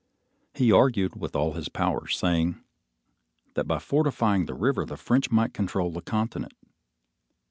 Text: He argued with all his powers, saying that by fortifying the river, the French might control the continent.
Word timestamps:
He 0.55 0.71
argued 0.71 1.15
with 1.15 1.35
all 1.35 1.53
his 1.53 1.69
powers, 1.69 2.17
saying 2.17 2.59
that 3.53 3.67
by 3.67 3.77
fortifying 3.77 4.47
the 4.47 4.55
river, 4.55 4.83
the 4.83 4.97
French 4.97 5.29
might 5.29 5.53
control 5.53 5.91
the 5.91 6.01
continent. 6.01 6.53